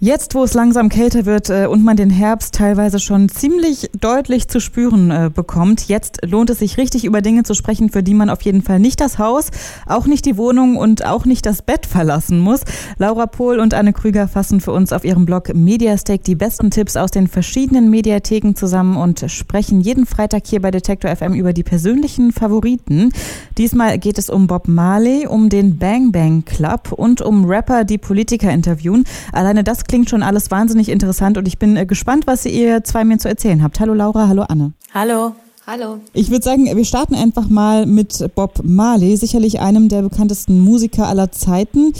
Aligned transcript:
Jetzt, 0.00 0.36
wo 0.36 0.44
es 0.44 0.54
langsam 0.54 0.90
kälter 0.90 1.26
wird 1.26 1.50
äh, 1.50 1.66
und 1.66 1.82
man 1.82 1.96
den 1.96 2.08
Herbst 2.08 2.54
teilweise 2.54 3.00
schon 3.00 3.28
ziemlich 3.28 3.90
deutlich 4.00 4.46
zu 4.46 4.60
spüren 4.60 5.10
äh, 5.10 5.28
bekommt, 5.28 5.88
jetzt 5.88 6.24
lohnt 6.24 6.50
es 6.50 6.60
sich 6.60 6.78
richtig 6.78 7.04
über 7.04 7.20
Dinge 7.20 7.42
zu 7.42 7.54
sprechen, 7.54 7.90
für 7.90 8.04
die 8.04 8.14
man 8.14 8.30
auf 8.30 8.42
jeden 8.42 8.62
Fall 8.62 8.78
nicht 8.78 9.00
das 9.00 9.18
Haus, 9.18 9.48
auch 9.86 10.06
nicht 10.06 10.24
die 10.24 10.36
Wohnung 10.36 10.76
und 10.76 11.04
auch 11.04 11.24
nicht 11.24 11.44
das 11.46 11.62
Bett 11.62 11.84
verlassen 11.84 12.38
muss. 12.38 12.60
Laura 12.98 13.26
Pohl 13.26 13.58
und 13.58 13.74
Anne 13.74 13.92
Krüger 13.92 14.28
fassen 14.28 14.60
für 14.60 14.70
uns 14.70 14.92
auf 14.92 15.04
ihrem 15.04 15.26
Blog 15.26 15.52
Mediastake 15.52 16.22
die 16.22 16.36
besten 16.36 16.70
Tipps 16.70 16.96
aus 16.96 17.10
den 17.10 17.26
verschiedenen 17.26 17.90
Mediatheken 17.90 18.54
zusammen 18.54 18.96
und 18.96 19.28
sprechen 19.28 19.80
jeden 19.80 20.06
Freitag 20.06 20.46
hier 20.46 20.62
bei 20.62 20.70
Detektor 20.70 21.10
FM 21.10 21.34
über 21.34 21.52
die 21.52 21.64
persönlichen 21.64 22.30
Favoriten. 22.30 23.10
Diesmal 23.58 23.98
geht 23.98 24.18
es 24.18 24.30
um 24.30 24.46
Bob 24.46 24.68
Marley, 24.68 25.26
um 25.26 25.48
den 25.48 25.78
Bang 25.78 26.12
Bang 26.12 26.44
Club 26.44 26.92
und 26.92 27.20
um 27.20 27.44
Rapper, 27.44 27.82
die 27.82 27.98
Politiker 27.98 28.52
interviewen. 28.52 29.04
Alleine 29.32 29.64
das 29.64 29.84
klingt 29.84 30.08
schon 30.08 30.22
alles 30.22 30.52
wahnsinnig 30.52 30.88
interessant 30.88 31.36
und 31.36 31.48
ich 31.48 31.58
bin 31.58 31.76
äh, 31.76 31.84
gespannt, 31.84 32.28
was 32.28 32.46
ihr 32.46 32.84
zwei 32.84 33.02
mir 33.04 33.18
zu 33.18 33.28
erzählen 33.28 33.64
habt. 33.64 33.80
Hallo 33.80 33.94
Laura, 33.94 34.28
hallo 34.28 34.42
Anne. 34.42 34.74
Hallo. 34.94 35.32
Hallo. 35.66 35.98
Ich 36.12 36.30
würde 36.30 36.44
sagen, 36.44 36.64
wir 36.64 36.84
starten 36.84 37.16
einfach 37.16 37.48
mal 37.48 37.84
mit 37.84 38.24
Bob 38.36 38.60
Marley, 38.62 39.16
sicherlich 39.16 39.60
einem 39.60 39.88
der 39.88 40.02
bekanntesten 40.02 40.60
Musiker 40.60 41.08
aller 41.08 41.32
Zeiten. 41.32 41.92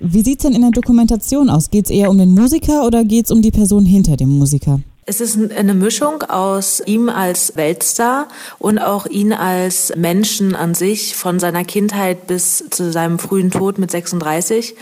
Wie 0.00 0.22
sieht 0.22 0.40
es 0.40 0.42
denn 0.42 0.52
in 0.52 0.62
der 0.62 0.72
Dokumentation 0.72 1.48
aus? 1.48 1.70
Geht 1.70 1.84
es 1.84 1.90
eher 1.92 2.10
um 2.10 2.18
den 2.18 2.34
Musiker 2.34 2.84
oder 2.84 3.04
geht 3.04 3.26
es 3.26 3.30
um 3.30 3.40
die 3.40 3.52
Person 3.52 3.86
hinter 3.86 4.16
dem 4.16 4.36
Musiker? 4.36 4.80
Es 5.06 5.20
ist 5.20 5.38
eine 5.52 5.74
Mischung 5.74 6.22
aus 6.22 6.82
ihm 6.84 7.10
als 7.10 7.56
Weltstar 7.56 8.28
und 8.58 8.78
auch 8.78 9.04
ihn 9.06 9.34
als 9.34 9.94
Menschen 9.96 10.56
an 10.56 10.74
sich, 10.74 11.14
von 11.14 11.38
seiner 11.38 11.64
Kindheit 11.64 12.26
bis 12.26 12.64
zu 12.70 12.90
seinem 12.90 13.18
frühen 13.18 13.50
Tod 13.50 13.78
mit 13.78 13.90
36. 13.90 14.74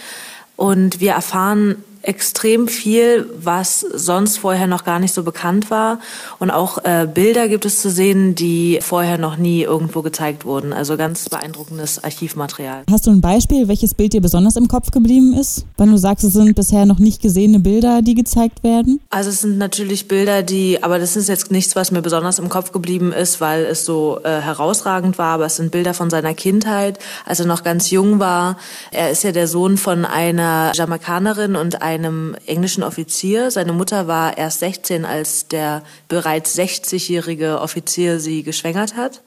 Und 0.54 1.00
wir 1.00 1.12
erfahren 1.12 1.82
extrem 2.02 2.68
viel, 2.68 3.28
was 3.38 3.80
sonst 3.80 4.38
vorher 4.38 4.66
noch 4.66 4.84
gar 4.84 4.98
nicht 4.98 5.14
so 5.14 5.22
bekannt 5.22 5.70
war. 5.70 6.00
Und 6.38 6.50
auch 6.50 6.78
äh, 6.84 7.06
Bilder 7.12 7.48
gibt 7.48 7.64
es 7.64 7.80
zu 7.80 7.90
sehen, 7.90 8.34
die 8.34 8.80
vorher 8.82 9.18
noch 9.18 9.36
nie 9.36 9.62
irgendwo 9.62 10.02
gezeigt 10.02 10.44
wurden. 10.44 10.72
Also 10.72 10.96
ganz 10.96 11.28
beeindruckendes 11.28 12.02
Archivmaterial. 12.02 12.82
Hast 12.90 13.06
du 13.06 13.10
ein 13.10 13.20
Beispiel, 13.20 13.68
welches 13.68 13.94
Bild 13.94 14.12
dir 14.12 14.20
besonders 14.20 14.56
im 14.56 14.68
Kopf 14.68 14.90
geblieben 14.90 15.34
ist? 15.34 15.64
Wenn 15.76 15.90
du 15.90 15.96
sagst, 15.96 16.24
es 16.24 16.32
sind 16.32 16.54
bisher 16.54 16.86
noch 16.86 16.98
nicht 16.98 17.22
gesehene 17.22 17.60
Bilder, 17.60 18.02
die 18.02 18.14
gezeigt 18.14 18.64
werden? 18.64 19.00
Also 19.10 19.30
es 19.30 19.40
sind 19.40 19.58
natürlich 19.58 20.08
Bilder, 20.08 20.42
die, 20.42 20.82
aber 20.82 20.98
das 20.98 21.16
ist 21.16 21.28
jetzt 21.28 21.50
nichts, 21.52 21.76
was 21.76 21.92
mir 21.92 22.02
besonders 22.02 22.38
im 22.38 22.48
Kopf 22.48 22.72
geblieben 22.72 23.12
ist, 23.12 23.40
weil 23.40 23.64
es 23.64 23.84
so 23.84 24.18
äh, 24.24 24.40
herausragend 24.40 25.18
war. 25.18 25.34
Aber 25.34 25.46
es 25.46 25.56
sind 25.56 25.70
Bilder 25.70 25.94
von 25.94 26.10
seiner 26.10 26.34
Kindheit, 26.34 26.98
als 27.24 27.38
er 27.38 27.46
noch 27.46 27.62
ganz 27.62 27.90
jung 27.90 28.18
war. 28.18 28.56
Er 28.90 29.10
ist 29.10 29.22
ja 29.22 29.30
der 29.30 29.46
Sohn 29.46 29.76
von 29.76 30.04
einer 30.04 30.72
Jamaikanerin 30.74 31.54
und 31.54 31.80
einer 31.80 31.91
einem 31.92 32.36
englischen 32.46 32.82
Offizier. 32.82 33.50
Seine 33.50 33.72
Mutter 33.72 34.06
war 34.06 34.38
erst 34.38 34.60
16, 34.60 35.04
als 35.04 35.48
der 35.48 35.82
bereits 36.08 36.56
60-jährige 36.56 37.60
Offizier 37.60 38.20
sie 38.20 38.42
geschwängert 38.42 38.96
hat. 38.96 39.22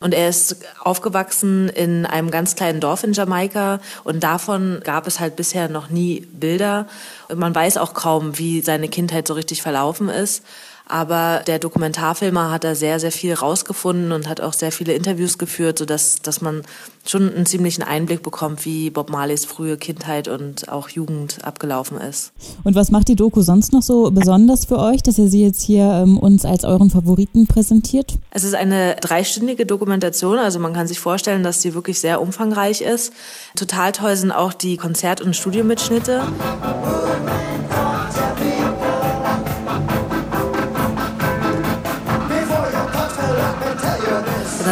Und 0.00 0.12
er 0.12 0.28
ist 0.28 0.56
aufgewachsen 0.80 1.68
in 1.68 2.04
einem 2.04 2.30
ganz 2.30 2.56
kleinen 2.56 2.80
Dorf 2.80 3.04
in 3.04 3.14
Jamaika 3.14 3.80
und 4.02 4.22
davon 4.22 4.80
gab 4.84 5.06
es 5.06 5.18
halt 5.18 5.34
bisher 5.34 5.68
noch 5.68 5.88
nie 5.88 6.26
Bilder. 6.32 6.86
Und 7.28 7.38
man 7.38 7.54
weiß 7.54 7.78
auch 7.78 7.94
kaum, 7.94 8.38
wie 8.38 8.60
seine 8.60 8.88
Kindheit 8.88 9.26
so 9.26 9.34
richtig 9.34 9.62
verlaufen 9.62 10.10
ist. 10.10 10.44
Aber 10.86 11.42
der 11.46 11.58
Dokumentarfilmer 11.58 12.50
hat 12.50 12.64
da 12.64 12.74
sehr, 12.74 13.00
sehr 13.00 13.12
viel 13.12 13.32
rausgefunden 13.32 14.12
und 14.12 14.28
hat 14.28 14.40
auch 14.42 14.52
sehr 14.52 14.70
viele 14.70 14.92
Interviews 14.92 15.38
geführt, 15.38 15.78
sodass 15.78 16.20
dass 16.20 16.42
man 16.42 16.62
schon 17.06 17.34
einen 17.34 17.46
ziemlichen 17.46 17.82
Einblick 17.82 18.22
bekommt, 18.22 18.64
wie 18.64 18.90
Bob 18.90 19.10
Marleys 19.10 19.44
frühe 19.44 19.76
Kindheit 19.76 20.28
und 20.28 20.68
auch 20.68 20.88
Jugend 20.90 21.38
abgelaufen 21.42 21.98
ist. 21.98 22.32
Und 22.64 22.74
was 22.74 22.90
macht 22.90 23.08
die 23.08 23.16
Doku 23.16 23.40
sonst 23.40 23.72
noch 23.72 23.82
so 23.82 24.10
besonders 24.10 24.66
für 24.66 24.78
euch, 24.78 25.02
dass 25.02 25.18
ihr 25.18 25.28
sie 25.28 25.42
jetzt 25.42 25.62
hier 25.62 25.84
ähm, 25.84 26.18
uns 26.18 26.44
als 26.44 26.64
euren 26.64 26.90
Favoriten 26.90 27.46
präsentiert? 27.46 28.18
Es 28.30 28.44
ist 28.44 28.54
eine 28.54 28.96
dreistündige 28.96 29.66
Dokumentation, 29.66 30.38
also 30.38 30.58
man 30.58 30.74
kann 30.74 30.86
sich 30.86 31.00
vorstellen, 31.00 31.42
dass 31.42 31.62
sie 31.62 31.74
wirklich 31.74 31.98
sehr 31.98 32.20
umfangreich 32.20 32.82
ist. 32.82 33.12
Total 33.56 33.92
toll 33.92 34.16
sind 34.16 34.32
auch 34.32 34.52
die 34.52 34.76
Konzert- 34.76 35.20
und 35.20 35.34
Studiomitschnitte. 35.34 36.22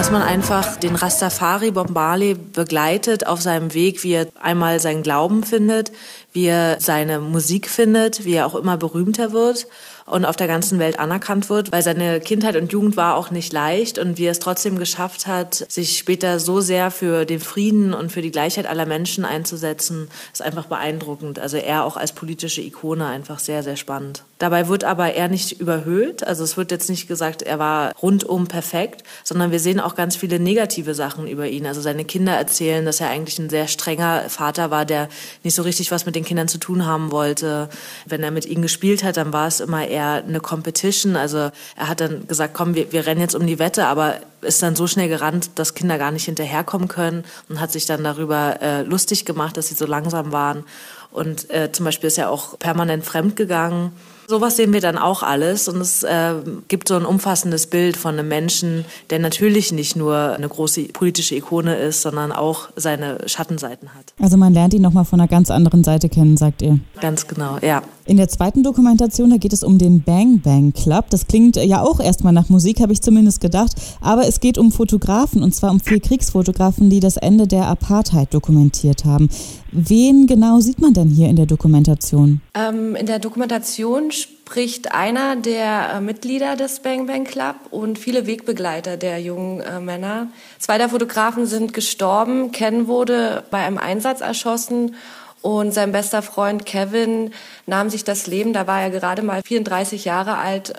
Dass 0.03 0.11
man 0.11 0.23
einfach 0.23 0.81
den 0.81 0.97
Rastafari 0.97 1.71
Bob 1.71 1.95
begleitet 2.35 3.25
auf 3.25 3.41
seinem 3.41 3.73
Weg, 3.73 4.03
wie 4.03 4.15
er 4.15 4.27
einmal 4.43 4.81
seinen 4.81 5.05
Glauben 5.05 5.45
findet, 5.45 5.93
wie 6.33 6.47
er 6.47 6.81
seine 6.81 7.21
Musik 7.21 7.69
findet, 7.69 8.25
wie 8.25 8.35
er 8.35 8.47
auch 8.47 8.55
immer 8.55 8.77
berühmter 8.77 9.33
wird 9.33 9.67
und 10.07 10.25
auf 10.25 10.37
der 10.37 10.47
ganzen 10.47 10.79
Welt 10.79 10.99
anerkannt 10.99 11.49
wird, 11.49 11.73
weil 11.73 11.83
seine 11.83 12.21
Kindheit 12.21 12.57
und 12.57 12.73
Jugend 12.73 12.97
war 12.97 13.17
auch 13.17 13.31
nicht 13.31 13.53
leicht 13.53 13.99
und 13.99 14.19
wie 14.19 14.25
er 14.25 14.33
es 14.33 14.39
trotzdem 14.39 14.79
geschafft 14.79 15.27
hat, 15.27 15.55
sich 15.69 15.99
später 15.99 16.41
so 16.41 16.61
sehr 16.61 16.91
für 16.91 17.25
den 17.25 17.41
Frieden 17.41 17.95
und 17.95 18.11
für 18.11 18.23
die 18.23 18.31
Gleichheit 18.31 18.67
aller 18.67 18.87
Menschen 18.87 19.25
einzusetzen, 19.25 20.09
ist 20.33 20.43
einfach 20.43 20.67
beeindruckend. 20.67 21.39
Also 21.39 21.57
er 21.57 21.85
auch 21.85 21.97
als 21.97 22.13
politische 22.13 22.63
Ikone 22.63 23.07
einfach 23.07 23.39
sehr, 23.39 23.63
sehr 23.63 23.77
spannend. 23.77 24.25
Dabei 24.39 24.67
wird 24.67 24.83
aber 24.83 25.15
er 25.15 25.29
nicht 25.29 25.61
überhöht. 25.61 26.27
Also 26.27 26.43
es 26.43 26.57
wird 26.57 26.73
jetzt 26.73 26.91
nicht 26.91 27.07
gesagt, 27.07 27.43
er 27.43 27.61
war 27.61 27.93
rundum 28.03 28.49
perfekt, 28.49 29.05
sondern 29.23 29.53
wir 29.53 29.61
sehen 29.61 29.79
auch 29.79 29.95
ganz 29.95 30.17
viele 30.17 30.41
negative 30.41 30.95
Sachen 30.95 31.29
über 31.29 31.47
ihn. 31.47 31.65
Also 31.65 31.81
seine 31.81 32.05
Kinder 32.05 32.33
erzählen, 32.33 32.85
dass 32.85 33.01
er 33.01 33.09
eigentlich 33.09 33.39
ein 33.39 33.51
sehr 33.51 33.69
strenger 33.69 34.25
Vater 34.29 34.73
war, 34.73 34.85
der 34.85 35.09
nicht 35.45 35.55
so 35.55 35.63
richtig 35.63 35.93
was 35.93 36.07
mit 36.07 36.17
den 36.17 36.22
Kindern 36.25 36.49
zu 36.49 36.59
tun 36.59 36.87
haben 36.87 37.11
wollte. 37.11 37.69
Wenn 38.07 38.23
er 38.23 38.31
mit 38.31 38.47
ihnen 38.47 38.63
gespielt 38.63 39.05
hat, 39.05 39.17
dann 39.17 39.33
war 39.33 39.47
es 39.47 39.61
immer 39.61 39.87
eher 39.87 40.25
eine 40.27 40.41
Competition. 40.41 41.17
Also 41.17 41.51
er 41.77 41.89
hat 41.89 42.01
dann 42.01 42.27
gesagt, 42.27 42.55
komm, 42.55 42.75
wir, 42.75 42.93
wir 42.93 43.07
rennen 43.07 43.21
jetzt 43.21 43.35
um 43.35 43.47
die 43.47 43.59
Wette, 43.59 43.87
aber 43.87 44.17
ist 44.41 44.63
dann 44.63 44.77
so 44.77 44.87
schnell 44.87 45.09
gerannt, 45.09 45.51
dass 45.57 45.75
Kinder 45.75 45.99
gar 45.99 46.11
nicht 46.11 46.25
hinterherkommen 46.25 46.89
können 46.89 47.25
und 47.49 47.61
hat 47.61 47.73
sich 47.73 47.87
dann 47.87 48.03
darüber 48.05 48.61
äh, 48.61 48.83
lustig 48.83 49.25
gemacht, 49.25 49.57
dass 49.57 49.69
sie 49.69 49.75
so 49.75 49.87
langsam 49.87 50.33
waren. 50.33 50.65
Und 51.11 51.51
äh, 51.51 51.71
zum 51.73 51.85
Beispiel 51.85 52.09
ist 52.09 52.19
er 52.19 52.31
auch 52.31 52.59
permanent 52.59 53.05
fremd 53.05 53.37
gegangen. 53.37 53.93
Sowas 54.29 54.57
sehen 54.57 54.73
wir 54.73 54.81
dann 54.81 54.99
auch 54.99 55.23
alles 55.23 55.69
und 55.69 55.81
es 55.81 56.03
äh, 56.03 56.35
gibt 56.69 56.89
so 56.89 56.97
ein 56.97 57.05
umfassendes 57.05 57.67
Bild 57.67 57.97
von 57.97 58.19
einem 58.19 58.29
Menschen, 58.29 58.85
der 59.11 59.19
natürlich 59.19 59.73
nicht 59.73 59.97
nur 59.97 60.35
eine 60.35 60.49
große 60.49 60.85
politische 60.85 61.35
Ikone 61.35 61.77
ist, 61.77 62.03
sondern 62.03 62.33
auch 62.33 62.69
seine 62.77 63.19
Schattenseiten 63.27 63.95
hat. 63.95 64.15
Also 64.21 64.37
man 64.37 64.53
lernt 64.53 64.75
ihn 64.75 64.83
nochmal 64.83 65.05
von 65.05 65.21
einer 65.21 65.29
ganz 65.29 65.51
anderen 65.51 65.85
Seite 65.85 66.09
kennen, 66.09 66.37
sagt 66.37 66.63
ihr. 66.63 66.79
Ganz 67.01 67.27
genau, 67.27 67.59
ja. 67.61 67.83
In 68.05 68.17
der 68.17 68.29
zweiten 68.29 68.65
Dokumentation, 68.65 69.31
da 69.31 69.37
geht 69.37 69.53
es 69.53 69.63
um 69.63 69.79
den 69.79 70.03
Bang 70.03 70.41
Bang 70.41 70.73
Club. 70.73 71.07
Das 71.11 71.29
klingt 71.29 71.55
ja 71.57 71.83
auch 71.83 72.01
erstmal 72.01 72.33
nach 72.33 72.49
Musik, 72.49 72.81
habe 72.81 72.93
ich 72.93 73.01
zumindest 73.01 73.41
gedacht. 73.41 73.73
Aber 74.01 74.27
es 74.27 74.41
geht 74.41 74.59
um 74.59 74.73
Fotografen 74.73 75.43
und 75.43 75.55
zwar 75.55 75.71
um 75.71 75.79
vier 75.79 76.01
Kriegsfotografen, 76.01 76.91
die 76.91 76.99
das 76.99 77.17
Ende 77.17 77.47
der 77.47 77.69
Apartheid 77.69 78.35
dokumentiert 78.35 79.05
haben. 79.05 79.29
Wen 79.71 80.27
genau 80.27 80.59
sieht 80.59 80.81
man 80.81 80.95
denn 80.95 81.09
hier 81.09 81.29
in 81.29 81.37
der 81.37 81.47
Dokumentation? 81.47 82.41
Ähm, 82.55 82.97
in 82.97 83.07
der 83.07 83.21
Dokumentation 83.21 84.11
spricht 84.11 84.93
einer 84.93 85.37
der 85.37 85.95
äh, 85.95 86.01
Mitglieder 86.01 86.57
des 86.57 86.81
Bang 86.81 87.07
Bang 87.07 87.25
Club 87.25 87.57
und 87.71 88.01
viele 88.01 88.27
Wegbegleiter 88.27 88.97
der 88.97 89.21
jungen 89.21 89.61
äh, 89.61 89.81
Männer. 89.81 90.27
Zwei 90.59 90.77
der 90.77 90.89
Fotografen 90.89 91.47
sind 91.47 91.73
gestorben. 91.73 92.51
Ken 92.51 92.89
wurde 92.89 93.45
bei 93.51 93.59
einem 93.59 93.79
Einsatz 93.79 94.21
erschossen 94.21 94.97
und 95.43 95.73
sein 95.73 95.93
bester 95.93 96.23
Freund 96.23 96.65
Kevin 96.65 97.33
nahm 97.67 97.91
sich 97.91 98.05
das 98.05 98.27
Leben. 98.27 98.53
Da 98.53 98.67
war 98.67 98.81
er 98.81 98.91
gerade 98.91 99.23
mal 99.23 99.43
34 99.45 100.05
Jahre 100.05 100.39
alt 100.39 100.73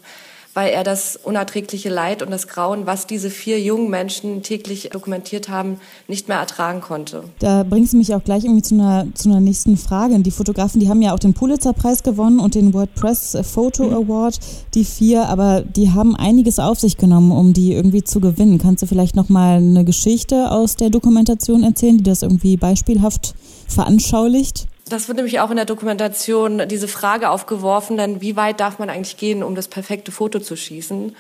weil 0.54 0.72
er 0.72 0.84
das 0.84 1.20
unerträgliche 1.22 1.90
Leid 1.90 2.22
und 2.22 2.32
das 2.32 2.48
Grauen, 2.48 2.86
was 2.86 3.08
diese 3.08 3.30
vier 3.30 3.60
jungen 3.60 3.90
Menschen 3.90 4.44
täglich 4.44 4.90
dokumentiert 4.92 5.50
haben, 5.50 5.80
nicht 6.08 6.28
mehr 6.28 6.38
ertragen 6.38 6.82
konnte. 6.82 7.24
Da 7.40 7.64
bringst 7.64 7.94
du 7.94 7.98
mich 7.98 8.14
auch 8.14 8.24
gleich 8.24 8.44
irgendwie 8.44 8.62
zu 8.62 8.76
einer, 8.76 9.08
zu 9.14 9.30
einer 9.30 9.40
nächsten 9.40 9.78
Frage. 9.78 10.20
Die 10.20 10.32
Fotografen, 10.32 10.80
die 10.80 10.90
haben 10.90 11.02
ja 11.02 11.14
auch 11.14 11.20
den 11.20 11.34
Pulitzer-Preis 11.34 12.04
gewonnen 12.04 12.40
und 12.40 12.56
den 12.56 12.74
WordPress 12.74 13.38
Photo 13.44 13.86
mhm. 13.86 13.94
Award, 13.94 14.40
die 14.74 14.86
vier, 14.86 15.28
aber 15.28 15.62
die 15.62 15.92
haben 15.92 16.16
einiges 16.16 16.60
auf 16.60 16.80
sich 16.80 16.98
genommen, 16.98 17.32
um 17.32 17.54
die 17.54 17.74
irgendwie 17.74 18.04
zu 18.04 18.20
gewinnen. 18.20 18.58
Kannst 18.58 18.84
du 18.84 18.88
vielleicht 18.88 19.16
nochmal 19.16 19.58
eine 19.58 19.86
Geschichte 19.86 20.52
aus 20.52 20.76
der 20.76 20.90
Dokumentation 20.90 21.64
erzählen, 21.64 21.98
die 21.98 22.04
das 22.04 22.22
irgendwie 22.22 22.58
beispielhaft 22.58 23.34
veranschaulicht? 23.68 24.68
Das 24.90 25.08
wird 25.08 25.16
nämlich 25.16 25.40
auch 25.40 25.50
in 25.50 25.56
der 25.56 25.66
Dokumentation 25.66 26.68
diese 26.68 26.88
Frage 26.88 27.30
aufgeworfen, 27.30 27.98
denn 27.98 28.22
wie 28.22 28.36
weit 28.36 28.60
darf 28.60 28.80
man 28.80 28.90
eigentlich 28.90 29.18
gehen, 29.18 29.42
um 29.42 29.56
das 29.56 29.68
perfekte 29.68 30.12
Foto 30.12 30.40
zu 30.40 30.56
schießen? 30.56 31.16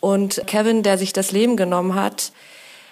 Und 0.00 0.42
Kevin, 0.46 0.82
der 0.82 0.98
sich 0.98 1.12
das 1.12 1.30
Leben 1.30 1.56
genommen 1.56 1.94
hat, 1.94 2.32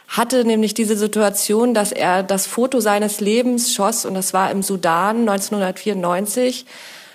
hatte 0.08 0.44
nämlich 0.44 0.74
diese 0.74 0.96
Situation, 0.96 1.72
dass 1.72 1.92
er 1.92 2.22
das 2.22 2.46
Foto 2.46 2.80
seines 2.80 3.20
Lebens 3.20 3.72
schoss, 3.72 4.04
und 4.04 4.14
das 4.14 4.34
war 4.34 4.50
im 4.50 4.62
Sudan 4.62 5.20
1994. 5.20 6.66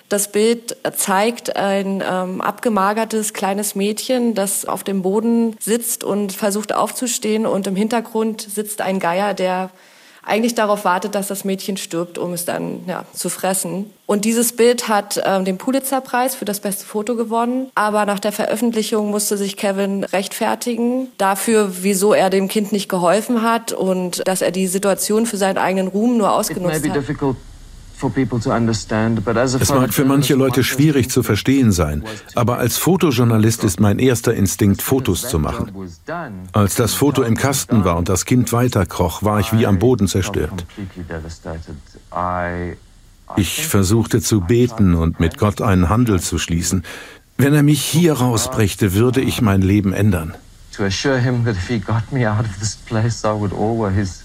Das 0.07 0.31
Bild 0.31 0.77
zeigt 0.95 1.55
ein 1.55 2.03
ähm, 2.07 2.39
abgemagertes 2.39 3.33
kleines 3.33 3.75
Mädchen, 3.75 4.33
das 4.33 4.65
auf 4.65 4.83
dem 4.83 5.01
Boden 5.01 5.57
sitzt 5.59 6.03
und 6.03 6.31
versucht 6.31 6.73
aufzustehen 6.73 7.45
und 7.45 7.67
im 7.67 7.75
Hintergrund 7.75 8.41
sitzt 8.41 8.81
ein 8.81 8.99
Geier, 8.99 9.33
der 9.33 9.71
eigentlich 10.25 10.55
darauf 10.55 10.85
wartet, 10.85 11.15
dass 11.15 11.27
das 11.27 11.45
Mädchen 11.45 11.77
stirbt, 11.77 12.17
um 12.17 12.33
es 12.33 12.45
dann 12.45 12.81
ja, 12.87 13.05
zu 13.13 13.29
fressen. 13.29 13.91
Und 14.07 14.25
dieses 14.25 14.55
Bild 14.55 14.87
hat 14.87 15.21
ähm, 15.23 15.45
den 15.45 15.57
Pulitzerpreis 15.57 16.35
für 16.35 16.45
das 16.45 16.59
beste 16.59 16.85
Foto 16.85 17.15
gewonnen. 17.15 17.71
Aber 17.75 18.05
nach 18.05 18.19
der 18.19 18.31
Veröffentlichung 18.31 19.09
musste 19.09 19.37
sich 19.37 19.57
Kevin 19.57 20.03
rechtfertigen 20.03 21.07
dafür, 21.17 21.83
wieso 21.83 22.13
er 22.13 22.29
dem 22.29 22.47
Kind 22.47 22.71
nicht 22.71 22.89
geholfen 22.89 23.41
hat 23.41 23.71
und 23.71 24.27
dass 24.27 24.41
er 24.41 24.51
die 24.51 24.67
Situation 24.67 25.25
für 25.25 25.37
seinen 25.37 25.57
eigenen 25.57 25.87
Ruhm 25.87 26.17
nur 26.17 26.31
ausgenutzt 26.33 26.87
hat. 26.87 27.35
Es 29.59 29.69
mag 29.69 29.93
für 29.93 30.05
manche 30.05 30.35
Leute 30.35 30.63
schwierig 30.63 31.09
zu 31.09 31.23
verstehen 31.23 31.71
sein, 31.71 32.03
aber 32.35 32.57
als 32.57 32.77
Fotojournalist 32.77 33.63
ist 33.63 33.79
mein 33.79 33.99
erster 33.99 34.33
Instinkt, 34.33 34.81
Fotos 34.81 35.27
zu 35.27 35.39
machen. 35.39 35.71
Als 36.51 36.75
das 36.75 36.93
Foto 36.93 37.23
im 37.23 37.35
Kasten 37.35 37.85
war 37.85 37.97
und 37.97 38.09
das 38.09 38.25
Kind 38.25 38.51
weiterkroch, 38.51 39.23
war 39.23 39.39
ich 39.39 39.53
wie 39.53 39.65
am 39.65 39.79
Boden 39.79 40.07
zerstört. 40.07 40.65
Ich 43.37 43.67
versuchte 43.67 44.21
zu 44.21 44.41
beten 44.41 44.93
und 44.95 45.19
mit 45.19 45.37
Gott 45.37 45.61
einen 45.61 45.89
Handel 45.89 46.19
zu 46.19 46.37
schließen. 46.37 46.83
Wenn 47.37 47.53
er 47.53 47.63
mich 47.63 47.81
hier 47.83 48.13
rausbrächte, 48.13 48.93
würde 48.93 49.21
ich 49.21 49.41
mein 49.41 49.61
Leben 49.61 49.93
ändern. 49.93 50.35
To 50.77 50.83
assure 50.83 51.19
him 51.19 51.45
that 51.45 51.55
if 51.55 51.67
he 51.69 51.79
got 51.79 52.11
me 52.11 52.29
out 52.29 52.41
of 52.41 52.59
this 52.59 52.75
place, 52.75 53.23
I 53.23 53.31
would 53.31 53.53
always, 53.53 54.23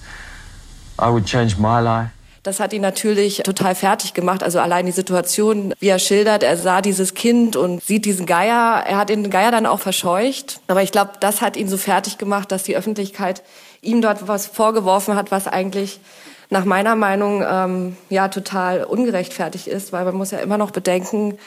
I 0.99 1.09
would 1.09 1.25
change 1.25 1.57
my 1.59 1.81
life. 1.81 2.11
Das 2.43 2.59
hat 2.59 2.73
ihn 2.73 2.81
natürlich 2.81 3.43
total 3.45 3.75
fertig 3.75 4.15
gemacht. 4.15 4.43
Also 4.43 4.61
allein 4.61 4.87
die 4.87 4.93
Situation, 4.93 5.75
wie 5.79 5.89
er 5.89 5.99
schildert, 5.99 6.43
er 6.43 6.57
sah 6.57 6.81
dieses 6.81 7.13
Kind 7.13 7.55
und 7.55 7.83
sieht 7.83 8.07
diesen 8.07 8.25
Geier. 8.25 8.83
Er 8.87 8.97
hat 8.97 9.11
den 9.11 9.29
Geier 9.29 9.51
dann 9.51 9.67
auch 9.67 9.81
verscheucht. 9.81 10.61
Aber 10.67 10.83
ich 10.83 10.91
glaube, 10.91 11.13
das 11.21 11.43
hat 11.43 11.59
ihn 11.59 11.69
so 11.69 11.77
fertig 11.77 12.17
gemacht, 12.17 12.51
dass 12.51 12.63
die 12.63 12.77
Öffentlichkeit 12.77 13.43
ihm 13.83 14.01
dort 14.01 14.27
was 14.27 14.47
vorgeworfen 14.47 15.17
hat, 15.17 15.31
was 15.31 15.49
eigentlich 15.49 16.01
nach 16.49 16.65
meiner 16.65 16.97
Meinung 16.97 17.45
ähm, 17.47 17.97
ja 18.09 18.29
total 18.29 18.85
ungerechtfertigt 18.85 19.67
ist, 19.67 19.93
weil 19.93 20.05
man 20.05 20.17
muss 20.17 20.31
ja 20.31 20.39
immer 20.39 20.59
noch 20.59 20.71
bedenken, 20.71 21.39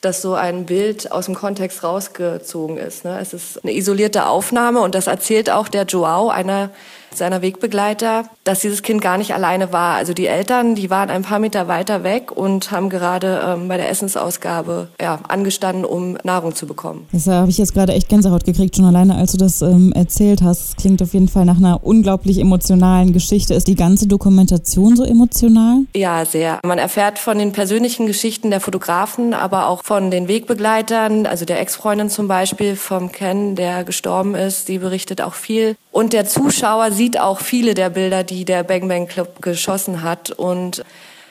dass 0.00 0.22
so 0.22 0.34
ein 0.34 0.66
Bild 0.66 1.10
aus 1.10 1.26
dem 1.26 1.34
Kontext 1.34 1.82
rausgezogen 1.82 2.78
ist. 2.78 3.04
Ne? 3.04 3.18
Es 3.20 3.34
ist 3.34 3.64
eine 3.64 3.72
isolierte 3.72 4.26
Aufnahme 4.26 4.80
und 4.80 4.94
das 4.94 5.08
erzählt 5.08 5.50
auch 5.50 5.66
der 5.68 5.84
Joao, 5.84 6.28
einer 6.28 6.70
seiner 7.18 7.42
Wegbegleiter, 7.42 8.24
dass 8.44 8.60
dieses 8.60 8.82
Kind 8.82 9.00
gar 9.00 9.18
nicht 9.18 9.34
alleine 9.34 9.72
war. 9.72 9.96
Also 9.96 10.14
die 10.14 10.26
Eltern, 10.26 10.74
die 10.74 10.90
waren 10.90 11.10
ein 11.10 11.22
paar 11.22 11.38
Meter 11.38 11.68
weiter 11.68 12.04
weg 12.04 12.32
und 12.32 12.70
haben 12.70 12.88
gerade 12.88 13.42
ähm, 13.44 13.68
bei 13.68 13.76
der 13.76 13.90
Essensausgabe 13.90 14.88
ja, 15.00 15.20
angestanden, 15.28 15.84
um 15.84 16.16
Nahrung 16.24 16.54
zu 16.54 16.66
bekommen. 16.66 17.06
Das 17.12 17.26
habe 17.26 17.50
ich 17.50 17.58
jetzt 17.58 17.74
gerade 17.74 17.92
echt 17.92 18.08
Gänsehaut 18.08 18.44
gekriegt, 18.44 18.76
schon 18.76 18.84
alleine, 18.84 19.16
als 19.16 19.32
du 19.32 19.38
das 19.38 19.62
ähm, 19.62 19.92
erzählt 19.92 20.42
hast. 20.42 20.68
Das 20.68 20.76
klingt 20.76 21.02
auf 21.02 21.12
jeden 21.12 21.28
Fall 21.28 21.44
nach 21.44 21.58
einer 21.58 21.84
unglaublich 21.84 22.38
emotionalen 22.38 23.12
Geschichte. 23.12 23.54
Ist 23.54 23.68
die 23.68 23.74
ganze 23.74 24.06
Dokumentation 24.06 24.96
so 24.96 25.04
emotional? 25.04 25.80
Ja, 25.94 26.24
sehr. 26.24 26.60
Man 26.64 26.78
erfährt 26.78 27.18
von 27.18 27.38
den 27.38 27.52
persönlichen 27.52 28.06
Geschichten 28.06 28.50
der 28.50 28.60
Fotografen, 28.60 29.34
aber 29.34 29.68
auch 29.68 29.84
von 29.84 30.10
den 30.10 30.28
Wegbegleitern, 30.28 31.26
also 31.26 31.44
der 31.44 31.60
Ex-Freundin 31.60 32.10
zum 32.10 32.28
Beispiel 32.28 32.76
vom 32.76 33.12
Ken, 33.12 33.56
der 33.56 33.84
gestorben 33.84 34.34
ist. 34.34 34.68
Die 34.68 34.78
berichtet 34.78 35.20
auch 35.20 35.34
viel. 35.34 35.76
Und 35.98 36.12
der 36.12 36.26
Zuschauer 36.26 36.92
sieht 36.92 37.18
auch 37.18 37.40
viele 37.40 37.74
der 37.74 37.90
Bilder, 37.90 38.22
die 38.22 38.44
der 38.44 38.62
Bang 38.62 38.86
Bang 38.86 39.08
Club 39.08 39.42
geschossen 39.42 40.04
hat. 40.04 40.30
Und 40.30 40.84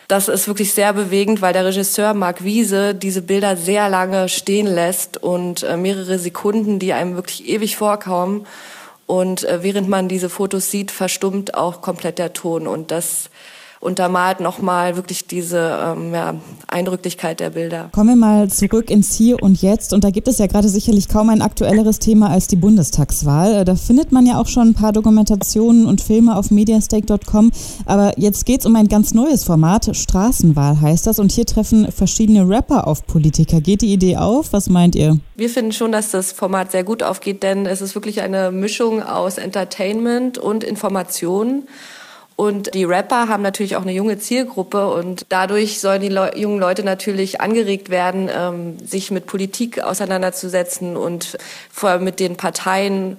das 0.10 0.28
ist 0.28 0.50
wirklich 0.50 0.74
sehr 0.74 0.92
bewegend, 0.92 1.42
weil 1.42 1.54
der 1.54 1.64
Regisseur 1.64 2.14
Marc 2.14 2.44
Wiese 2.44 2.94
diese 2.94 3.22
Bilder 3.22 3.56
sehr 3.56 3.88
lange 3.88 4.28
stehen 4.28 4.68
lässt 4.68 5.24
und 5.24 5.64
äh, 5.64 5.78
mehrere 5.78 6.20
Sekunden, 6.20 6.80
die 6.80 6.92
einem 6.92 7.16
wirklich 7.16 7.48
ewig 7.48 7.78
vorkommen. 7.78 8.46
Und 9.06 9.46
äh, 9.46 9.64
während 9.64 9.88
man 9.88 10.10
diese 10.10 10.28
Fotos 10.28 10.70
sieht, 10.70 10.92
verstummt 10.92 11.54
auch 11.54 11.80
komplett 11.80 12.20
der 12.20 12.34
Ton. 12.34 12.68
Und 12.68 12.92
das 12.92 13.30
untermalt 13.80 14.40
nochmal 14.40 14.96
wirklich 14.96 15.28
diese 15.28 15.58
ähm, 15.60 16.14
ja, 16.14 16.36
Eindrücklichkeit 16.68 17.40
der 17.40 17.52
Bilder. 17.52 17.90
Kommen 17.94 18.10
wir 18.10 18.16
mal 18.16 18.50
zurück 18.50 18.90
ins 18.90 19.14
Hier 19.14 19.42
und 19.42 19.62
Jetzt. 19.62 19.94
Und 19.94 20.04
da 20.04 20.10
gibt 20.10 20.28
es 20.28 20.40
ja 20.40 20.48
gerade 20.48 20.70
sicherlich 20.70 21.08
kaum 21.08 21.30
ein 21.30 21.42
aktuelleres 21.42 22.00
Thema 22.00 22.30
als 22.30 22.48
die 22.48 22.56
Bundestagswahl. 22.56 23.56
Äh, 23.56 23.66
da 23.66 23.76
findet 23.76 24.12
man 24.12 24.26
ja 24.26 24.40
auch 24.40 24.48
schon 24.48 24.70
ein 24.70 24.74
paar 24.74 24.94
Dokumentationen 24.94 25.86
und 25.86 26.02
Filme 26.02 26.36
auf 26.36 26.52
mediastake.com. 26.52 27.52
Aber 27.86 28.18
jetzt 28.18 28.46
geht 28.46 28.62
es 28.62 28.66
um 28.66 28.76
ein 28.76 28.88
ganz 28.88 29.14
neues 29.14 29.44
Format. 29.44 29.96
Straßenwahl 29.96 30.82
heißt 30.82 31.08
das. 31.08 31.20
Und 31.20 31.32
hier 31.32 31.46
treffen 31.46 31.92
verschiedene 31.92 32.48
Rapper 32.48 32.88
auf 32.88 33.06
Politiker. 33.06 33.62
Geht 33.62 33.82
die 33.82 33.94
Idee 33.94 34.18
auf? 34.18 34.54
Was 34.54 34.70
meint 34.70 34.96
ihr? 34.96 35.20
Wir 35.36 35.50
finden 35.50 35.72
schon, 35.72 35.92
dass 35.92 36.12
das 36.12 36.32
Format 36.32 36.72
sehr 36.72 36.84
gut 36.84 37.04
aufgeht, 37.04 37.44
denn 37.44 37.66
es 37.66 37.82
ist 37.82 37.96
wirklich 37.96 38.22
eine 38.22 38.52
Mischung 38.52 39.04
aus 39.04 39.38
Entertainment 39.38 40.38
und 40.38 40.64
Information. 40.64 41.64
Und 42.38 42.76
die 42.76 42.84
Rapper 42.84 43.30
haben 43.30 43.42
natürlich 43.42 43.76
auch 43.76 43.82
eine 43.82 43.94
junge 43.94 44.20
Zielgruppe 44.20 44.92
und 44.92 45.26
dadurch 45.30 45.80
sollen 45.82 46.02
die 46.02 46.10
Le 46.10 46.32
jungen 46.36 46.60
Leute 46.60 46.84
natürlich 46.84 47.42
angeregt 47.42 47.90
werden, 47.90 48.30
ähm, 48.32 48.78
sich 48.78 49.10
mit 49.10 49.26
Politik 49.26 49.82
auseinanderzusetzen 49.82 50.96
und 50.98 51.40
vor 51.72 51.90
allem 51.90 52.04
mit 52.04 52.20
den 52.20 52.38
Parteien 52.38 53.18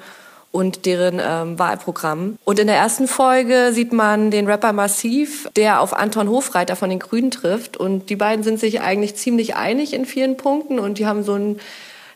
und 0.53 0.87
deren 0.87 1.21
ähm, 1.21 1.59
Wahlprogramm. 1.59 2.39
Und 2.45 2.61
in 2.61 2.69
der 2.69 2.77
ersten 2.77 3.09
Folge 3.09 3.73
sieht 3.73 3.93
man 3.93 4.31
den 4.31 4.47
Rapper 4.47 4.73
Massiv, 4.73 5.51
der 5.57 5.81
auf 5.81 5.95
Anton 5.95 6.29
Hofreiter 6.29 6.77
von 6.77 6.89
den 6.89 7.01
Grünen 7.01 7.33
trifft. 7.33 7.77
Und 7.77 8.11
die 8.11 8.17
beiden 8.17 8.45
sind 8.45 8.61
sich 8.61 8.81
eigentlich 8.83 9.17
ziemlich 9.17 9.57
einig 9.57 9.95
in 9.95 10.07
vielen 10.07 10.37
Punkten 10.37 10.79
und 10.79 10.99
die 10.99 11.07
haben 11.07 11.25
so 11.25 11.35
ein 11.35 11.59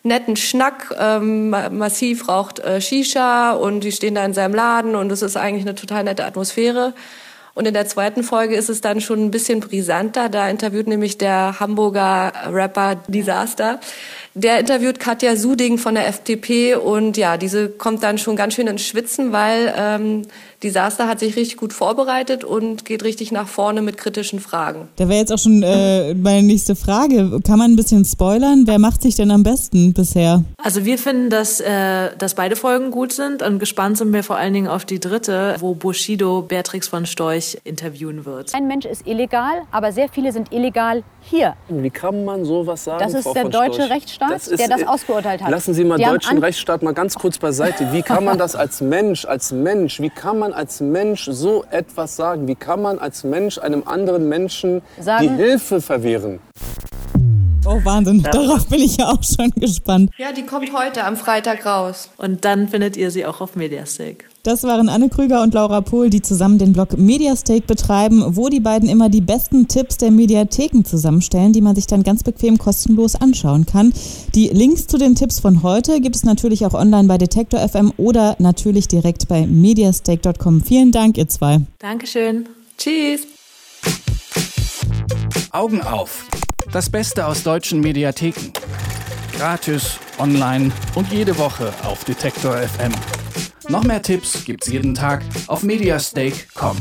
netten 0.02 0.36
Schnack. 0.36 0.94
Ähm, 0.98 1.50
massiv 1.50 2.28
raucht 2.28 2.58
äh, 2.60 2.80
Shisha 2.80 3.52
und 3.52 3.80
die 3.80 3.92
stehen 3.92 4.14
da 4.14 4.24
in 4.24 4.34
seinem 4.34 4.54
Laden 4.54 4.94
und 4.94 5.10
es 5.12 5.22
ist 5.22 5.36
eigentlich 5.36 5.64
eine 5.66 5.74
total 5.74 6.04
nette 6.04 6.24
Atmosphäre. 6.24 6.94
Und 7.54 7.66
in 7.66 7.74
der 7.74 7.86
zweiten 7.86 8.22
Folge 8.22 8.56
ist 8.56 8.70
es 8.70 8.80
dann 8.80 9.00
schon 9.02 9.26
ein 9.26 9.30
bisschen 9.30 9.60
brisanter. 9.60 10.30
Da 10.30 10.48
interviewt 10.48 10.86
nämlich 10.86 11.18
der 11.18 11.60
Hamburger 11.60 12.32
Rapper 12.50 12.96
Disaster. 13.08 13.78
Der 14.34 14.60
interviewt 14.60 14.98
Katja 14.98 15.36
Suding 15.36 15.76
von 15.76 15.94
der 15.94 16.08
FDP 16.08 16.74
und 16.74 17.18
ja, 17.18 17.36
diese 17.36 17.68
kommt 17.68 18.02
dann 18.02 18.16
schon 18.16 18.34
ganz 18.34 18.54
schön 18.54 18.66
ins 18.66 18.82
Schwitzen, 18.82 19.32
weil 19.32 19.74
ähm, 19.76 20.22
Disaster 20.62 21.06
hat 21.06 21.20
sich 21.20 21.36
richtig 21.36 21.58
gut 21.58 21.74
vorbereitet 21.74 22.42
und 22.42 22.86
geht 22.86 23.04
richtig 23.04 23.30
nach 23.30 23.46
vorne 23.46 23.82
mit 23.82 23.98
kritischen 23.98 24.40
Fragen. 24.40 24.88
Da 24.96 25.08
wäre 25.08 25.18
jetzt 25.18 25.32
auch 25.32 25.38
schon 25.38 25.62
äh, 25.62 26.14
meine 26.14 26.46
nächste 26.46 26.76
Frage. 26.76 27.40
Kann 27.44 27.58
man 27.58 27.72
ein 27.72 27.76
bisschen 27.76 28.04
spoilern? 28.06 28.62
Wer 28.66 28.78
macht 28.78 29.02
sich 29.02 29.16
denn 29.16 29.30
am 29.30 29.42
besten 29.42 29.92
bisher? 29.92 30.44
Also 30.62 30.84
wir 30.86 30.96
finden, 30.96 31.28
dass, 31.28 31.60
äh, 31.60 32.16
dass 32.16 32.34
beide 32.34 32.56
Folgen 32.56 32.90
gut 32.90 33.12
sind 33.12 33.42
und 33.42 33.58
gespannt 33.58 33.98
sind 33.98 34.12
wir 34.12 34.22
vor 34.22 34.36
allen 34.36 34.54
Dingen 34.54 34.68
auf 34.68 34.86
die 34.86 35.00
dritte, 35.00 35.56
wo 35.58 35.74
Bushido 35.74 36.42
Beatrix 36.42 36.88
von 36.88 37.04
Storch 37.04 37.58
interviewen 37.64 38.24
wird. 38.24 38.54
Ein 38.54 38.66
Mensch 38.66 38.86
ist 38.86 39.06
illegal, 39.06 39.62
aber 39.72 39.92
sehr 39.92 40.08
viele 40.08 40.32
sind 40.32 40.52
illegal 40.52 41.02
hier. 41.22 41.54
Wie 41.68 41.90
kann 41.90 42.24
man 42.24 42.44
sowas 42.44 42.84
sagen? 42.84 42.98
Das 43.02 43.14
ist 43.14 43.24
Frau 43.24 43.34
der 43.34 43.44
deutsche 43.44 43.74
Storch? 43.74 43.90
Rechtsstaat, 43.90 44.32
das 44.32 44.48
ist, 44.48 44.60
der 44.60 44.68
das 44.68 44.86
ausgeurteilt 44.86 45.42
hat. 45.42 45.50
Lassen 45.50 45.74
Sie 45.74 45.84
mal 45.84 45.98
Die 45.98 46.04
deutschen 46.04 46.38
Rechtsstaat 46.38 46.82
mal 46.82 46.92
ganz 46.92 47.14
kurz 47.14 47.38
beiseite. 47.38 47.92
Wie 47.92 48.02
kann 48.02 48.24
man 48.24 48.38
das 48.38 48.54
als 48.54 48.80
Mensch, 48.80 49.24
als 49.24 49.52
Mensch, 49.52 50.00
wie 50.00 50.10
kann 50.10 50.38
man 50.38 50.52
als 50.52 50.80
Mensch 50.80 51.28
so 51.30 51.64
etwas 51.70 52.16
sagen? 52.16 52.46
Wie 52.46 52.54
kann 52.54 52.82
man 52.82 52.98
als 52.98 53.24
Mensch 53.24 53.58
einem 53.58 53.82
anderen 53.86 54.28
Menschen 54.28 54.82
sagen, 54.98 55.22
die 55.22 55.42
Hilfe 55.42 55.80
verwehren? 55.80 56.40
Oh 57.64 57.80
Wahnsinn, 57.84 58.20
ja. 58.20 58.30
darauf 58.30 58.66
bin 58.66 58.80
ich 58.80 58.96
ja 58.96 59.08
auch 59.08 59.22
schon 59.22 59.50
gespannt. 59.52 60.10
Ja, 60.18 60.32
die 60.32 60.42
kommt 60.42 60.72
heute 60.72 61.04
am 61.04 61.16
Freitag 61.16 61.64
raus. 61.64 62.10
Und 62.16 62.44
dann 62.44 62.68
findet 62.68 62.96
ihr 62.96 63.12
sie 63.12 63.24
auch 63.24 63.40
auf 63.40 63.54
Mediastake. 63.54 64.24
Das 64.42 64.64
waren 64.64 64.88
Anne 64.88 65.08
Krüger 65.08 65.42
und 65.42 65.54
Laura 65.54 65.80
Pohl, 65.80 66.10
die 66.10 66.20
zusammen 66.20 66.58
den 66.58 66.72
Blog 66.72 66.98
Mediastake 66.98 67.64
betreiben, 67.64 68.24
wo 68.36 68.48
die 68.48 68.58
beiden 68.58 68.88
immer 68.88 69.08
die 69.08 69.20
besten 69.20 69.68
Tipps 69.68 69.96
der 69.96 70.10
Mediatheken 70.10 70.82
zusammenstellen, 70.84 71.52
die 71.52 71.60
man 71.60 71.76
sich 71.76 71.86
dann 71.86 72.02
ganz 72.02 72.24
bequem 72.24 72.58
kostenlos 72.58 73.14
anschauen 73.14 73.64
kann. 73.64 73.92
Die 74.34 74.48
Links 74.48 74.88
zu 74.88 74.98
den 74.98 75.14
Tipps 75.14 75.38
von 75.38 75.62
heute 75.62 76.00
gibt 76.00 76.16
es 76.16 76.24
natürlich 76.24 76.66
auch 76.66 76.74
online 76.74 77.06
bei 77.06 77.18
Detektor 77.18 77.60
FM 77.60 77.92
oder 77.96 78.34
natürlich 78.40 78.88
direkt 78.88 79.28
bei 79.28 79.46
mediastake.com. 79.46 80.62
Vielen 80.62 80.90
Dank, 80.90 81.16
ihr 81.16 81.28
zwei. 81.28 81.60
Dankeschön. 81.78 82.48
Tschüss. 82.76 83.28
Augen 85.52 85.82
auf. 85.82 86.26
Das 86.72 86.88
Beste 86.88 87.26
aus 87.26 87.42
deutschen 87.42 87.80
Mediatheken. 87.80 88.50
Gratis, 89.36 89.98
online 90.18 90.72
und 90.94 91.12
jede 91.12 91.36
Woche 91.36 91.70
auf 91.82 92.02
Detektor 92.04 92.56
FM. 92.56 92.92
Noch 93.68 93.84
mehr 93.84 94.00
Tipps 94.00 94.42
gibt's 94.46 94.68
jeden 94.68 94.94
Tag 94.94 95.22
auf 95.48 95.62
mediastake.com. 95.62 96.78